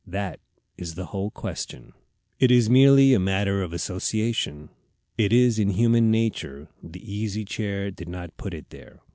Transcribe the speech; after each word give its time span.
That 0.07 0.39
is 0.79 0.95
the 0.95 1.05
whole 1.13 1.29
question. 1.29 1.93
It 2.39 2.49
is 2.49 2.71
merely 2.71 3.13
a 3.13 3.19
matter 3.19 3.61
of 3.61 3.71
association. 3.71 4.69
It 5.15 5.31
is 5.31 5.59
in 5.59 5.69
human 5.69 6.09
nature; 6.09 6.69
the 6.81 7.13
Easy 7.13 7.45
Chair 7.45 7.91
did 7.91 8.09
not 8.09 8.35
put 8.35 8.55
it 8.55 8.71
there. 8.71 9.01